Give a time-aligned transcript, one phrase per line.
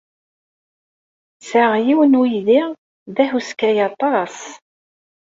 [1.49, 2.61] Sɛiɣ yiwen n uydi
[3.15, 4.37] d ahuskay aṭas.